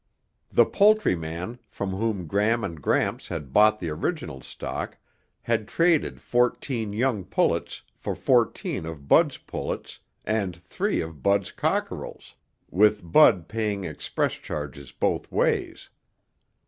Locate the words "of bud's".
8.87-9.37, 11.01-11.51